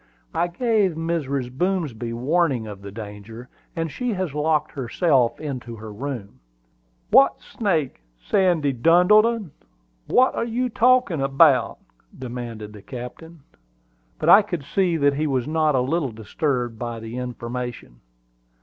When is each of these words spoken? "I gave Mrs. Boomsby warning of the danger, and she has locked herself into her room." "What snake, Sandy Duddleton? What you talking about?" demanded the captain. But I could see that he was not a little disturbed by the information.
"I 0.33 0.47
gave 0.47 0.93
Mrs. 0.93 1.55
Boomsby 1.55 2.11
warning 2.11 2.65
of 2.65 2.81
the 2.81 2.91
danger, 2.91 3.49
and 3.75 3.91
she 3.91 4.13
has 4.13 4.33
locked 4.33 4.71
herself 4.71 5.39
into 5.39 5.75
her 5.75 5.93
room." 5.93 6.39
"What 7.11 7.39
snake, 7.39 8.01
Sandy 8.19 8.73
Duddleton? 8.73 9.51
What 10.07 10.49
you 10.49 10.69
talking 10.69 11.21
about?" 11.21 11.77
demanded 12.17 12.73
the 12.73 12.81
captain. 12.81 13.41
But 14.17 14.29
I 14.29 14.41
could 14.41 14.63
see 14.63 14.97
that 14.97 15.13
he 15.13 15.27
was 15.27 15.47
not 15.47 15.75
a 15.75 15.81
little 15.81 16.11
disturbed 16.11 16.79
by 16.79 16.99
the 16.99 17.17
information. 17.19 17.99